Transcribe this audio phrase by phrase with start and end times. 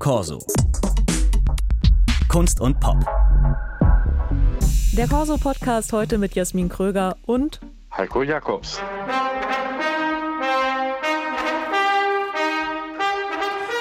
[0.00, 0.38] Corso.
[2.30, 2.96] Kunst und Pop.
[4.96, 7.60] Der Corso-Podcast heute mit Jasmin Kröger und
[7.94, 8.80] Heiko Jakobs.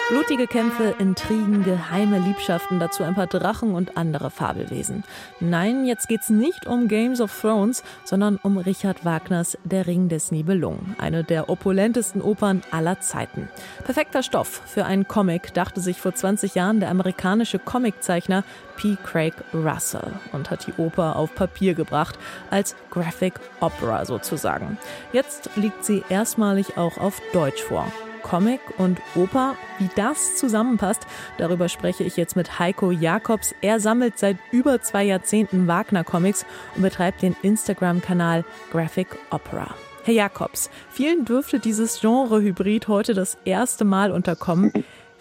[0.10, 5.04] Blutige Kämpfe, Intrigen, geheime Liebschaften, dazu ein paar Drachen und andere Fabelwesen.
[5.40, 10.32] Nein, jetzt geht's nicht um Games of Thrones, sondern um Richard Wagners Der Ring des
[10.32, 13.50] Nibelungen, eine der opulentesten Opern aller Zeiten.
[13.84, 18.44] Perfekter Stoff für einen Comic, dachte sich vor 20 Jahren der amerikanische Comiczeichner
[18.78, 18.98] P.
[19.04, 22.18] Craig Russell und hat die Oper auf Papier gebracht,
[22.50, 24.80] als Graphic Opera sozusagen.
[25.14, 27.86] Jetzt liegt sie erstmalig auch auf Deutsch vor.
[28.22, 29.56] Comic und Oper.
[29.80, 33.56] Wie das zusammenpasst, darüber spreche ich jetzt mit Heiko Jakobs.
[33.62, 39.74] Er sammelt seit über zwei Jahrzehnten Wagner-Comics und betreibt den Instagram-Kanal Graphic Opera.
[40.04, 44.72] Herr Jakobs, vielen dürfte dieses Genre-Hybrid heute das erste Mal unterkommen.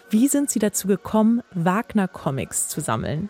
[0.09, 3.29] Wie sind Sie dazu gekommen, Wagner-Comics zu sammeln?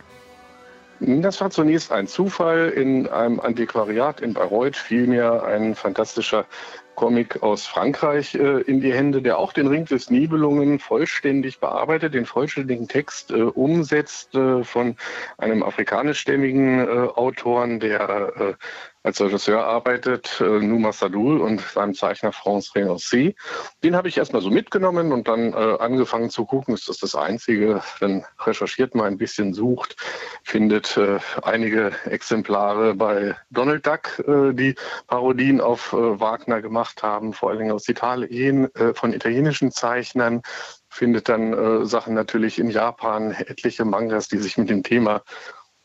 [0.99, 2.69] Das war zunächst ein Zufall.
[2.69, 6.45] In einem Antiquariat in Bayreuth fiel mir ein fantastischer
[6.99, 12.13] Comic aus Frankreich äh, in die Hände, der auch den Ring des Nibelungen vollständig bearbeitet,
[12.13, 14.97] den vollständigen Text äh, umsetzt äh, von
[15.37, 18.53] einem afrikanischstämmigen äh, Autoren, der äh,
[19.03, 23.35] als Regisseur arbeitet, äh, Numa Sadul und seinem Zeichner France Renoncé.
[23.83, 27.15] Den habe ich erstmal so mitgenommen und dann äh, angefangen zu gucken, ist das das
[27.15, 27.81] Einzige?
[28.01, 29.95] Dann recherchiert man ein bisschen, sucht,
[30.43, 34.75] findet äh, einige Exemplare bei Donald Duck, äh, die
[35.07, 40.41] Parodien auf äh, Wagner gemacht haben, vor allen Dingen aus Italien, äh, von italienischen Zeichnern
[40.89, 45.21] findet dann äh, Sachen natürlich in Japan, etliche Mangas, die sich mit dem Thema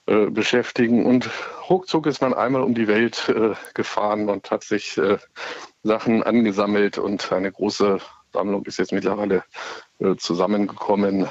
[0.06, 1.06] äh, beschäftigen.
[1.06, 1.30] Und
[1.70, 5.16] ruckzuck ist man einmal um die Welt äh, gefahren und hat sich äh,
[5.82, 7.98] Sachen angesammelt und eine große
[8.32, 9.44] Sammlung ist jetzt mittlerweile
[10.00, 11.26] äh, zusammengekommen.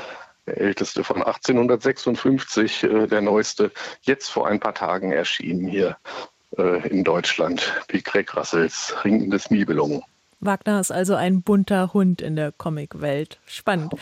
[0.47, 5.97] Der älteste von 1856, äh, der neueste, jetzt vor ein paar Tagen erschienen hier
[6.55, 10.03] in Deutschland, wie Craig Russells Ring des Nibelungen.
[10.45, 13.39] Wagner ist also ein bunter Hund in der Comicwelt.
[13.45, 13.93] Spannend.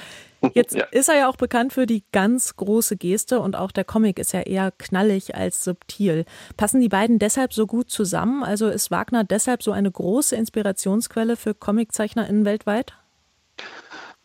[0.54, 0.86] Jetzt ja.
[0.86, 4.34] ist er ja auch bekannt für die ganz große Geste und auch der Comic ist
[4.34, 6.26] ja eher knallig als subtil.
[6.58, 8.44] Passen die beiden deshalb so gut zusammen?
[8.44, 12.94] Also ist Wagner deshalb so eine große Inspirationsquelle für ComiczeichnerInnen weltweit?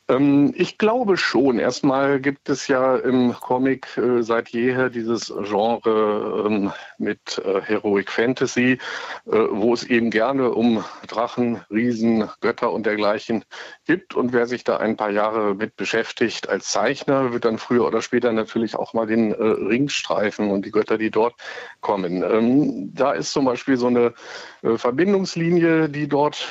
[0.08, 1.58] Ähm, ich glaube schon.
[1.58, 8.10] Erstmal gibt es ja im Comic äh, seit jeher dieses Genre ähm, mit äh, Heroic
[8.10, 8.78] Fantasy,
[9.26, 13.44] äh, wo es eben gerne um Drachen, Riesen, Götter und dergleichen
[13.84, 14.14] gibt.
[14.14, 18.00] Und wer sich da ein paar Jahre mit beschäftigt als Zeichner, wird dann früher oder
[18.00, 21.34] später natürlich auch mal den Ring streifen und die Götter, die dort
[21.80, 22.22] kommen.
[22.22, 24.14] Ähm, da ist zum Beispiel so eine
[24.62, 26.46] Verbindungslinie, die dort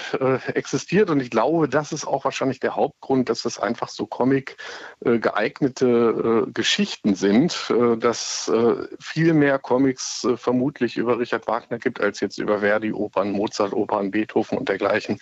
[0.53, 1.09] existiert.
[1.09, 4.57] Und ich glaube, das ist auch wahrscheinlich der Hauptgrund, dass es einfach so Comic
[5.03, 8.51] äh, geeignete äh, Geschichten sind, äh, dass
[8.99, 14.11] viel mehr Comics vermutlich über Richard Wagner gibt, als jetzt über Verdi, Opern, Mozart, Opern,
[14.11, 15.19] Beethoven und dergleichen,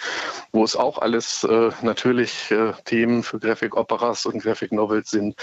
[0.52, 1.48] wo es auch alles
[1.82, 2.54] natürlich
[2.86, 5.36] Themen für Graphic Operas und Graphic Novels sind,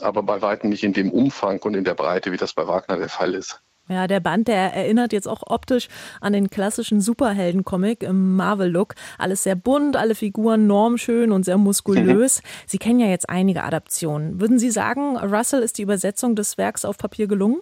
[0.00, 2.96] aber bei weitem nicht in dem Umfang und in der Breite, wie das bei Wagner
[2.96, 3.60] der Fall ist.
[3.88, 5.88] Ja, der Band, der erinnert jetzt auch optisch
[6.20, 8.94] an den klassischen Superhelden-Comic im Marvel-Look.
[9.16, 12.42] Alles sehr bunt, alle Figuren normschön und sehr muskulös.
[12.42, 12.48] Mhm.
[12.66, 14.40] Sie kennen ja jetzt einige Adaptionen.
[14.40, 17.60] Würden Sie sagen, Russell ist die Übersetzung des Werks auf Papier gelungen?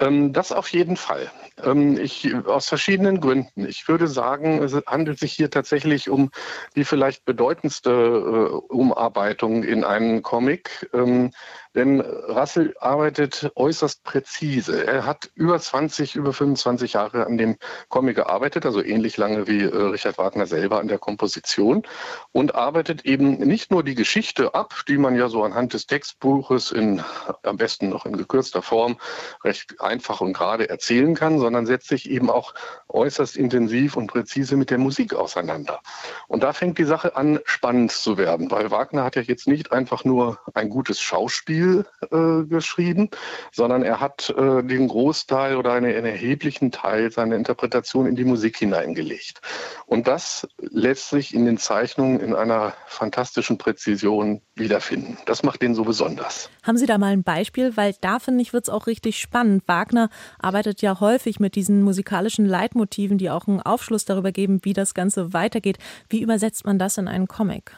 [0.00, 1.30] Ähm, das auf jeden Fall.
[1.62, 3.64] Ähm, ich, aus verschiedenen Gründen.
[3.66, 6.30] Ich würde sagen, es handelt sich hier tatsächlich um
[6.74, 10.88] die vielleicht bedeutendste äh, Umarbeitung in einen Comic.
[10.92, 11.30] Ähm,
[11.74, 14.86] denn Russell arbeitet äußerst präzise.
[14.86, 17.56] Er hat über 20, über 25 Jahre an dem
[17.88, 21.82] Comic gearbeitet, also ähnlich lange wie äh, Richard Wagner selber an der Komposition
[22.30, 26.70] und arbeitet eben nicht nur die Geschichte ab, die man ja so anhand des Textbuches
[26.70, 27.02] in
[27.42, 28.96] am besten noch in gekürzter Form
[29.42, 32.54] recht einfach und gerade erzählen kann, sondern setzt sich eben auch
[32.88, 35.80] äußerst intensiv und präzise mit der Musik auseinander.
[36.28, 39.72] Und da fängt die Sache an, spannend zu werden, weil Wagner hat ja jetzt nicht
[39.72, 43.10] einfach nur ein gutes Schauspiel äh, geschrieben,
[43.52, 48.24] sondern er hat äh, den Großteil oder einen, einen erheblichen Teil seiner Interpretation in die
[48.24, 49.40] Musik hineingelegt.
[49.86, 55.18] Und das lässt sich in den Zeichnungen in einer fantastischen Präzision wiederfinden.
[55.26, 56.48] Das macht den so besonders.
[56.62, 57.76] Haben Sie da mal ein Beispiel?
[57.76, 59.66] Weil da finde ich, wird es auch richtig spannend.
[59.74, 64.72] Wagner arbeitet ja häufig mit diesen musikalischen Leitmotiven, die auch einen Aufschluss darüber geben, wie
[64.72, 65.78] das Ganze weitergeht.
[66.08, 67.72] Wie übersetzt man das in einen Comic?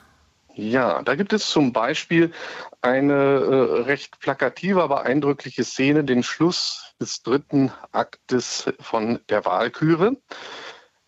[0.54, 2.32] Ja, da gibt es zum Beispiel
[2.80, 10.16] eine äh, recht plakative, aber eindrückliche Szene, den Schluss des dritten Aktes von der Wahlküre.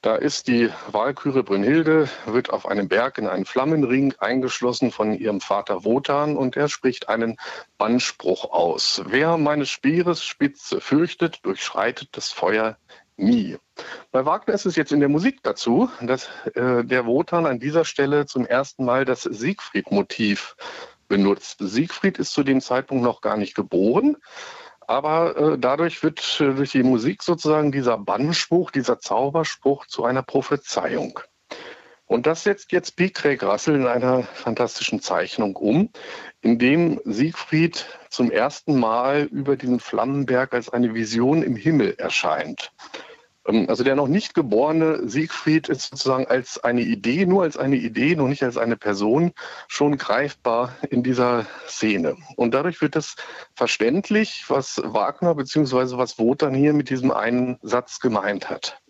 [0.08, 5.42] Da ist die Walküre Brünnhilde, wird auf einem Berg in einen Flammenring eingeschlossen von ihrem
[5.42, 7.36] Vater Wotan und er spricht einen
[7.76, 9.02] Bannspruch aus.
[9.04, 12.78] Wer meines Speeres Spitze fürchtet, durchschreitet das Feuer
[13.18, 13.58] nie.
[14.10, 17.84] Bei Wagner ist es jetzt in der Musik dazu, dass äh, der Wotan an dieser
[17.84, 20.56] Stelle zum ersten Mal das Siegfried-Motiv
[21.08, 21.58] benutzt.
[21.60, 24.16] Siegfried ist zu dem Zeitpunkt noch gar nicht geboren.
[24.88, 30.22] Aber äh, dadurch wird äh, durch die Musik sozusagen dieser Bannspruch, dieser Zauberspruch zu einer
[30.22, 31.20] Prophezeiung.
[32.06, 33.10] Und das setzt jetzt P.
[33.10, 35.90] Craig Russell in einer fantastischen Zeichnung um,
[36.40, 42.72] in dem Siegfried zum ersten Mal über diesen Flammenberg als eine Vision im Himmel erscheint.
[43.48, 47.76] Ähm, also der noch nicht geborene Siegfried ist sozusagen als eine Idee, nur als eine
[47.76, 49.32] Idee, noch nicht als eine Person,
[49.66, 52.16] schon greifbar in dieser Szene.
[52.36, 53.16] Und dadurch wird es
[53.54, 55.96] verständlich, was Wagner bzw.
[55.96, 58.80] was Wotan hier mit diesem einen Satz gemeint hat.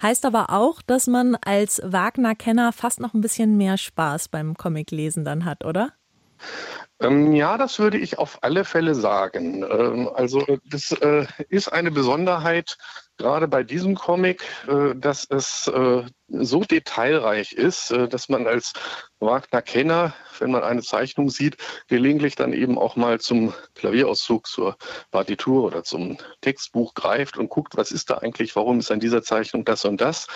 [0.00, 5.22] Heißt aber auch, dass man als Wagner-Kenner fast noch ein bisschen mehr Spaß beim Comiclesen
[5.24, 5.92] dann hat, oder?
[7.00, 9.64] Ähm, ja, das würde ich auf alle Fälle sagen.
[9.68, 12.78] Ähm, also das äh, ist eine Besonderheit
[13.22, 16.02] gerade bei diesem Comic, äh, dass es äh,
[16.32, 18.72] so detailreich ist, äh, dass man als
[19.20, 21.56] Wagner-Kenner, wenn man eine Zeichnung sieht,
[21.88, 24.76] gelegentlich dann eben auch mal zum Klavierauszug, zur
[25.10, 29.22] Partitur oder zum Textbuch greift und guckt, was ist da eigentlich, warum ist an dieser
[29.22, 30.26] Zeichnung das und das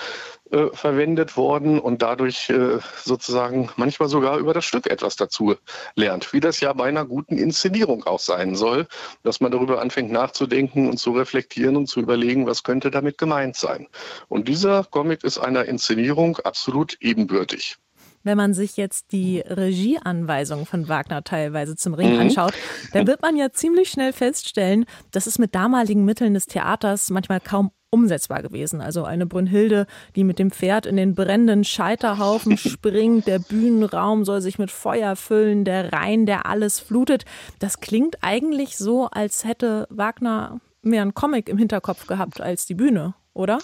[0.51, 5.57] äh, verwendet worden und dadurch äh, sozusagen manchmal sogar über das Stück etwas dazu
[5.97, 8.87] lernt, wie das ja bei einer guten Inszenierung auch sein soll,
[9.25, 13.57] dass man darüber anfängt nachzudenken und zu reflektieren und zu überlegen, was könnte damit gemeint
[13.57, 13.89] sein.
[14.29, 17.77] Und dieser Comic ist einer Inszenierung Inszenierung absolut ebenbürtig.
[18.25, 22.23] Wenn man sich jetzt die Regieanweisungen von Wagner teilweise zum Ring mhm.
[22.23, 22.55] anschaut,
[22.93, 27.39] dann wird man ja ziemlich schnell feststellen, dass es mit damaligen Mitteln des Theaters manchmal
[27.39, 28.81] kaum umsetzbar gewesen.
[28.81, 29.87] Also eine Brünnhilde,
[30.17, 35.15] die mit dem Pferd in den brennenden Scheiterhaufen springt, der Bühnenraum soll sich mit Feuer
[35.15, 37.27] füllen, der Rhein, der alles flutet.
[37.61, 42.75] Das klingt eigentlich so, als hätte Wagner mehr einen Comic im Hinterkopf gehabt als die
[42.75, 43.59] Bühne, oder?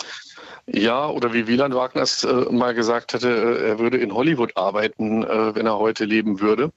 [0.67, 4.57] Ja, oder wie Wieland Wagner es äh, mal gesagt hatte, äh, er würde in Hollywood
[4.57, 6.73] arbeiten, äh, wenn er heute leben würde.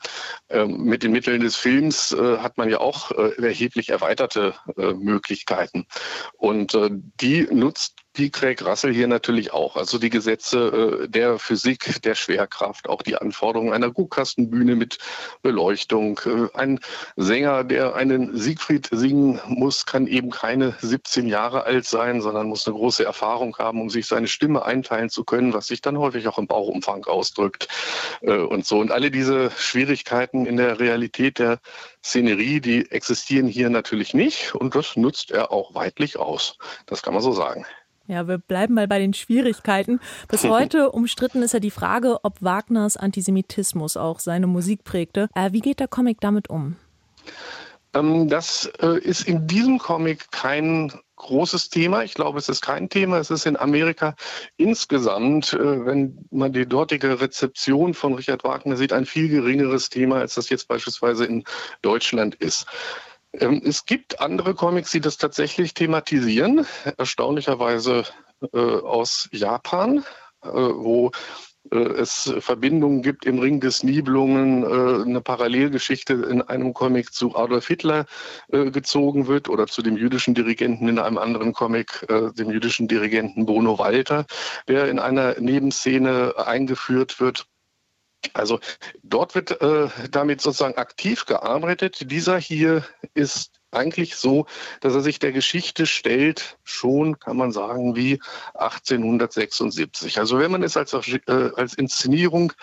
[0.49, 4.93] Ähm, mit den Mitteln des Films äh, hat man ja auch äh, erheblich erweiterte äh,
[4.93, 5.85] Möglichkeiten.
[6.37, 6.77] Und
[7.21, 9.75] die nutzt die Craig Russell hier natürlich auch.
[9.75, 14.97] Also die Gesetze äh, der Physik, der Schwerkraft, auch die Anforderungen einer Guckkastenbühne mit
[15.41, 16.19] Beleuchtung.
[16.25, 16.79] Äh, ein
[17.15, 22.67] Sänger, der einen Siegfried singen muss, kann eben keine 17 Jahre alt sein, sondern muss
[22.67, 26.27] eine große Erfahrung haben, um sich seine Stimme einteilen zu können, was sich dann häufig
[26.27, 27.67] auch im Bauchumfang ausdrückt
[28.21, 28.79] äh, und so.
[28.79, 31.59] Und alle diese Schwierigkeiten in der Realität der
[32.03, 36.57] Szenerie, die existieren hier natürlich nicht und das nutzt er auch weitlich aus.
[36.85, 37.65] Das kann man so sagen.
[38.07, 39.99] Ja, wir bleiben mal bei den Schwierigkeiten.
[40.27, 45.29] Bis heute umstritten ist ja die Frage, ob Wagners Antisemitismus auch seine Musik prägte.
[45.35, 46.75] Äh, wie geht der Comic damit um?
[47.95, 52.03] Ähm, das äh, ist in diesem Comic kein großes Thema.
[52.03, 53.17] Ich glaube, es ist kein Thema.
[53.17, 54.15] Es ist in Amerika
[54.57, 60.17] insgesamt, äh, wenn man die dortige Rezeption von Richard Wagner sieht, ein viel geringeres Thema,
[60.17, 61.43] als das jetzt beispielsweise in
[61.81, 62.67] Deutschland ist.
[63.39, 66.65] Ähm, es gibt andere Comics, die das tatsächlich thematisieren,
[66.97, 68.03] erstaunlicherweise
[68.53, 70.05] äh, aus Japan,
[70.43, 71.11] äh, wo
[71.71, 77.35] äh, es Verbindungen gibt im Ring des Nibelungen, äh, eine Parallelgeschichte in einem Comic zu
[77.35, 78.05] Adolf Hitler
[78.49, 83.45] äh, gezogen wird oder zu dem jüdischen Dirigenten in einem anderen Comic, dem jüdischen Dirigenten
[83.45, 84.25] Bruno Walter,
[84.67, 87.47] der in einer Nebenszene eingeführt wird.
[88.33, 88.59] Also
[89.03, 92.11] dort wird äh, damit sozusagen aktiv gearbeitet.
[92.11, 94.45] Dieser hier ist eigentlich so,
[94.79, 98.19] dass er sich der Geschichte stellt, schon kann man sagen, wie
[98.53, 100.19] 1876.
[100.19, 102.53] Also wenn man es als, äh, als Inszenierung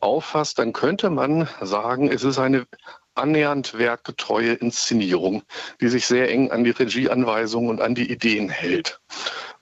[0.00, 2.66] auffasst, dann könnte man sagen, es ist eine
[3.14, 5.42] annähernd werkgetreue Inszenierung,
[5.80, 9.00] die sich sehr eng an die Regieanweisungen und an die Ideen hält.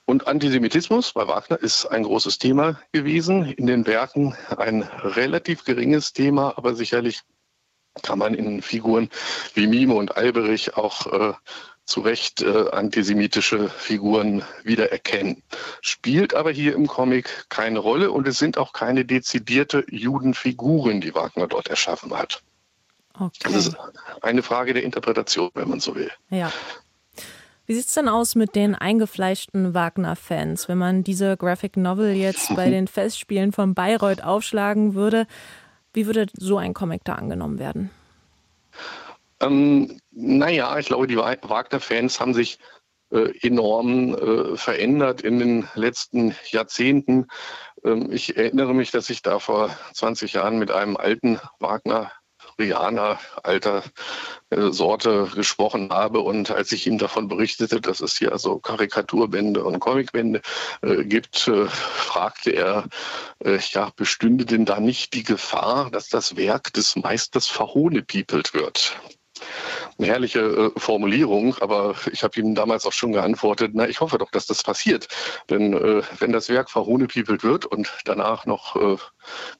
[0.05, 3.45] Und Antisemitismus bei Wagner ist ein großes Thema gewesen.
[3.45, 7.21] In den Werken ein relativ geringes Thema, aber sicherlich
[8.03, 9.09] kann man in Figuren
[9.53, 11.33] wie Mime und Alberich auch äh,
[11.85, 15.43] zu Recht äh, antisemitische Figuren wiedererkennen.
[15.81, 21.13] Spielt aber hier im Comic keine Rolle und es sind auch keine dezidierte Judenfiguren, die
[21.13, 22.41] Wagner dort erschaffen hat.
[23.13, 23.31] Okay.
[23.43, 23.77] Das ist
[24.21, 26.11] eine Frage der Interpretation, wenn man so will.
[26.29, 26.51] Ja.
[27.71, 30.67] Wie sieht es denn aus mit den eingefleischten Wagner-Fans?
[30.67, 35.25] Wenn man diese Graphic Novel jetzt bei den Festspielen von Bayreuth aufschlagen würde,
[35.93, 37.89] wie würde so ein Comic da angenommen werden?
[39.39, 42.59] Ähm, naja, ich glaube, die Wagner-Fans haben sich
[43.09, 47.27] äh, enorm äh, verändert in den letzten Jahrzehnten.
[47.85, 52.11] Ähm, ich erinnere mich, dass ich da vor 20 Jahren mit einem alten Wagner
[52.59, 53.83] Rianer alter
[54.49, 56.19] äh, Sorte gesprochen habe.
[56.19, 60.41] Und als ich ihm davon berichtete, dass es hier also Karikaturbände und Comicbände
[60.81, 62.85] äh, gibt, äh, fragte er,
[63.43, 68.95] äh, ja, bestünde denn da nicht die Gefahr, dass das Werk des Meisters verhohnepiepelt wird?
[69.97, 70.39] Eine herrliche
[70.75, 74.45] äh, Formulierung, aber ich habe ihm damals auch schon geantwortet, na, ich hoffe doch, dass
[74.47, 75.07] das passiert.
[75.49, 78.97] Denn äh, wenn das Werk verhohnepiepelt wird und danach noch äh,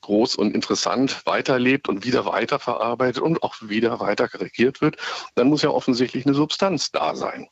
[0.01, 4.97] groß und interessant weiterlebt und wieder weiterverarbeitet und auch wieder weiter karikiert wird,
[5.35, 7.47] dann muss ja offensichtlich eine Substanz da sein.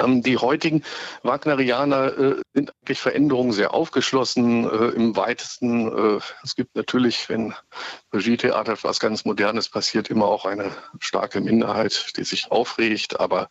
[0.00, 0.82] Ähm, die heutigen
[1.22, 5.88] Wagnerianer äh, sind eigentlich Veränderungen sehr aufgeschlossen, äh, im weitesten.
[5.88, 7.54] Äh, es gibt natürlich, wenn
[8.12, 10.70] Regietheater etwas ganz Modernes passiert, immer auch eine
[11.00, 13.20] starke Minderheit, die sich aufregt.
[13.20, 13.48] Aber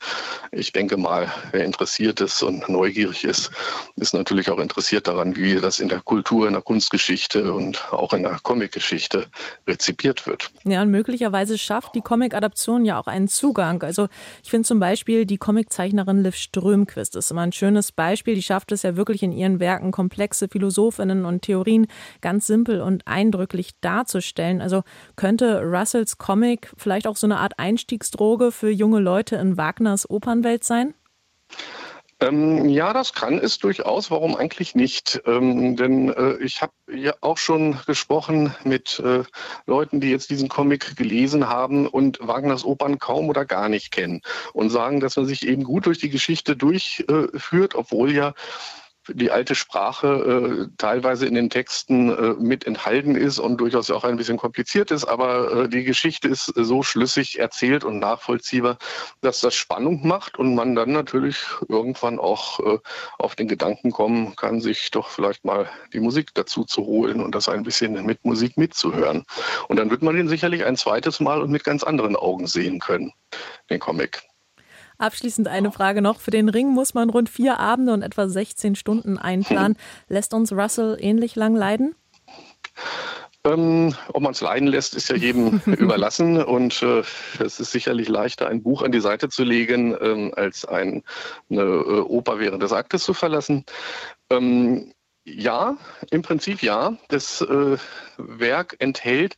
[0.51, 3.51] ich denke mal, wer interessiert ist und neugierig ist,
[3.95, 8.13] ist natürlich auch interessiert daran, wie das in der Kultur, in der Kunstgeschichte und auch
[8.13, 9.27] in der Comicgeschichte
[9.67, 10.51] rezipiert wird.
[10.63, 13.83] Ja, und möglicherweise schafft die Comic-Adaption ja auch einen Zugang.
[13.83, 14.07] Also
[14.43, 18.35] ich finde zum Beispiel die Comiczeichnerin Liv Strömquist ist immer ein schönes Beispiel.
[18.35, 21.87] Die schafft es ja wirklich in ihren Werken komplexe Philosophinnen und Theorien
[22.21, 24.61] ganz simpel und eindrücklich darzustellen.
[24.61, 24.83] Also
[25.15, 30.63] könnte Russells Comic vielleicht auch so eine Art Einstiegsdroge für junge Leute in Wagners Opernwelt
[30.63, 30.95] sein?
[32.23, 34.09] Ähm, ja, das kann es durchaus.
[34.09, 35.21] Warum eigentlich nicht?
[35.25, 39.23] Ähm, denn äh, ich habe ja auch schon gesprochen mit äh,
[39.65, 44.21] Leuten, die jetzt diesen Comic gelesen haben und Wagners Opern kaum oder gar nicht kennen
[44.53, 48.33] und sagen, dass man sich eben gut durch die Geschichte durchführt, obwohl ja
[49.09, 54.03] die alte Sprache äh, teilweise in den Texten äh, mit enthalten ist und durchaus auch
[54.03, 58.77] ein bisschen kompliziert ist, aber äh, die Geschichte ist so schlüssig erzählt und nachvollziehbar,
[59.21, 62.79] dass das Spannung macht und man dann natürlich irgendwann auch äh,
[63.19, 67.35] auf den Gedanken kommen kann, sich doch vielleicht mal die Musik dazu zu holen und
[67.35, 69.25] das ein bisschen mit Musik mitzuhören.
[69.67, 72.79] Und dann wird man den sicherlich ein zweites Mal und mit ganz anderen Augen sehen
[72.79, 73.11] können,
[73.69, 74.32] den Comic.
[75.03, 76.21] Abschließend eine Frage noch.
[76.21, 79.75] Für den Ring muss man rund vier Abende und etwa 16 Stunden einplanen.
[80.07, 81.93] Lässt uns Russell ähnlich lang leiden?
[83.43, 86.41] Ähm, ob man es leiden lässt, ist ja jedem überlassen.
[86.41, 87.03] Und äh,
[87.43, 91.03] es ist sicherlich leichter, ein Buch an die Seite zu legen, ähm, als ein,
[91.49, 93.65] eine äh, Oper während des Aktes zu verlassen.
[94.29, 94.93] Ähm,
[95.25, 95.75] ja,
[96.11, 96.97] im Prinzip ja.
[97.09, 97.77] Das äh,
[98.17, 99.35] Werk enthält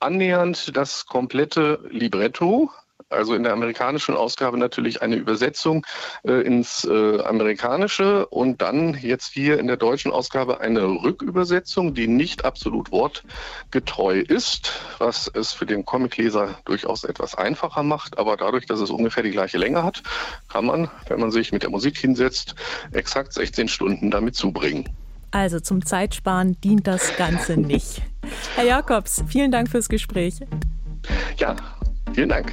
[0.00, 2.68] annähernd das komplette Libretto,
[3.14, 5.86] also in der amerikanischen Ausgabe natürlich eine Übersetzung
[6.24, 12.08] äh, ins äh, Amerikanische und dann jetzt hier in der deutschen Ausgabe eine Rückübersetzung, die
[12.08, 18.18] nicht absolut wortgetreu ist, was es für den Comicleser durchaus etwas einfacher macht.
[18.18, 20.02] Aber dadurch, dass es ungefähr die gleiche Länge hat,
[20.48, 22.54] kann man, wenn man sich mit der Musik hinsetzt,
[22.92, 24.88] exakt 16 Stunden damit zubringen.
[25.30, 28.02] Also zum Zeitsparen dient das Ganze nicht.
[28.54, 30.40] Herr Jakobs, vielen Dank fürs Gespräch.
[31.38, 31.56] Ja,
[32.12, 32.52] vielen Dank.